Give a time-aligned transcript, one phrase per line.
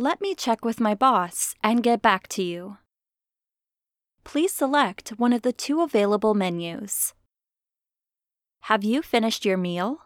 [0.00, 2.76] Let me check with my boss and get back to you.
[4.22, 7.14] Please select one of the two available menus.
[8.70, 10.02] Have you finished your meal?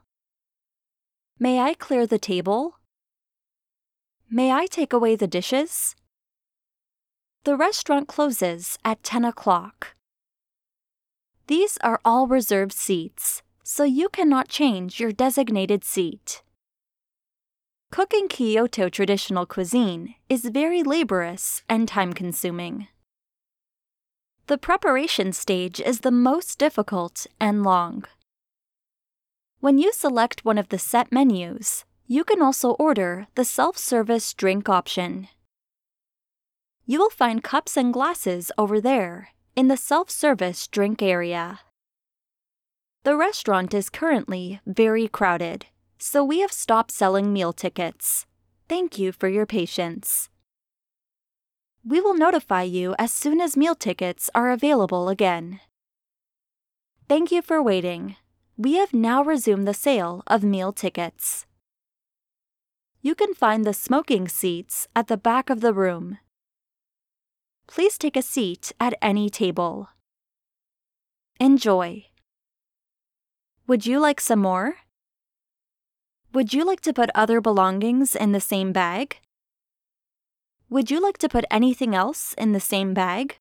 [1.38, 2.78] May I clear the table?
[4.30, 5.95] May I take away the dishes?
[7.45, 9.95] The restaurant closes at 10 o'clock.
[11.48, 16.40] These are all reserved seats, so you cannot change your designated seat.
[17.93, 22.88] Cooking Kyoto traditional cuisine is very laborious and time consuming.
[24.46, 28.06] The preparation stage is the most difficult and long.
[29.60, 34.32] When you select one of the set menus, you can also order the self service
[34.32, 35.29] drink option.
[36.87, 41.60] You will find cups and glasses over there in the self service drink area.
[43.02, 45.66] The restaurant is currently very crowded,
[46.02, 48.27] so we have stopped selling meal tickets.
[48.69, 50.29] Thank you for your patience.
[51.87, 55.60] We will notify you as soon as meal tickets are available again.
[57.09, 58.16] Thank you for waiting.
[58.57, 61.46] We have now resumed the sale of meal tickets.
[63.01, 66.19] You can find the smoking seats at the back of the room.
[67.69, 69.88] Please take a seat at any table.
[71.38, 72.06] Enjoy.
[73.69, 74.78] Would you like some more?
[76.34, 79.19] Would you like to put other belongings in the same bag?
[80.71, 83.37] Would you like to put anything else in the same bag?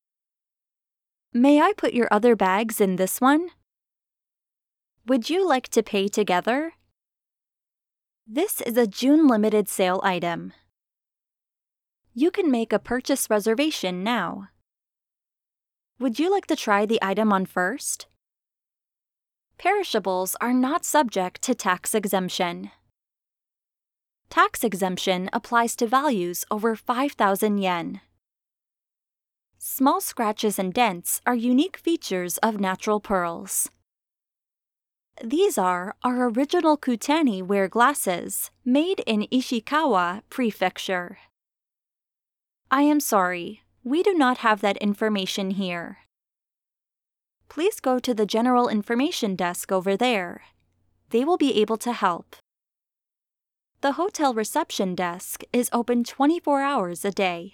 [1.31, 3.47] May I put your other bags in this one?
[5.07, 6.73] Would you like to pay together?
[8.27, 10.51] This is a June limited sale item.
[12.13, 14.49] You can make a purchase reservation now.
[15.97, 18.07] Would you like to try the item on first?
[19.57, 22.71] Perishables are not subject to tax exemption.
[24.31, 27.99] Tax exemption applies to values over 5,000 yen.
[29.57, 33.69] Small scratches and dents are unique features of natural pearls.
[35.21, 41.17] These are our original Kutani ware glasses, made in Ishikawa Prefecture.
[42.71, 45.97] I am sorry, we do not have that information here.
[47.49, 50.43] Please go to the General Information Desk over there.
[51.09, 52.37] They will be able to help.
[53.81, 57.53] The hotel reception desk is open 24 hours a day.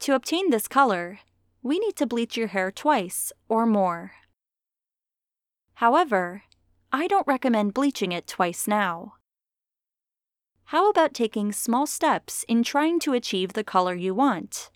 [0.00, 1.20] To obtain this color,
[1.62, 4.12] we need to bleach your hair twice or more.
[5.76, 6.42] However,
[6.92, 9.14] I don't recommend bleaching it twice now.
[10.66, 14.68] How about taking small steps in trying to achieve the color you want?